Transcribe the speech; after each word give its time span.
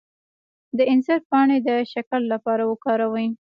د 0.77 0.79
انځر 0.91 1.19
پاڼې 1.29 1.57
د 1.67 1.69
شکر 1.93 2.21
لپاره 2.33 2.63
وکاروئ 2.71 3.27